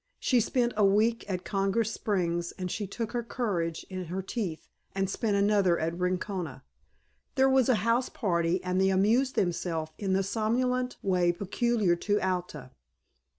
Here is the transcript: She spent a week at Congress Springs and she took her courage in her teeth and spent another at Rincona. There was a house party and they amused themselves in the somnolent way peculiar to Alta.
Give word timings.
She 0.19 0.39
spent 0.39 0.73
a 0.75 0.83
week 0.83 1.29
at 1.29 1.45
Congress 1.45 1.93
Springs 1.93 2.53
and 2.53 2.71
she 2.71 2.87
took 2.87 3.11
her 3.11 3.21
courage 3.21 3.85
in 3.87 4.05
her 4.05 4.23
teeth 4.23 4.67
and 4.95 5.07
spent 5.07 5.35
another 5.35 5.77
at 5.77 5.93
Rincona. 5.93 6.63
There 7.35 7.47
was 7.47 7.69
a 7.69 7.75
house 7.85 8.09
party 8.09 8.63
and 8.63 8.81
they 8.81 8.89
amused 8.89 9.35
themselves 9.35 9.91
in 9.99 10.13
the 10.13 10.23
somnolent 10.23 10.97
way 11.03 11.31
peculiar 11.31 11.95
to 11.97 12.19
Alta. 12.19 12.71